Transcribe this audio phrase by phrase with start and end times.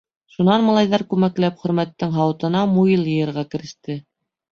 [0.35, 3.99] Шунан малайҙар күмәкләп Хөрмәттең һауытына муйыл йыйырға кереште.